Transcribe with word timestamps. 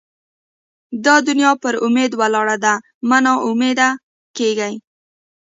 دا 1.05 1.15
دونیا 1.27 1.51
پر 1.61 1.73
اُمید 1.85 2.11
ولاړه 2.15 2.57
ده؛ 2.63 2.73
مه 3.09 3.17
نااميده 3.25 3.89
کېږئ! 4.37 4.73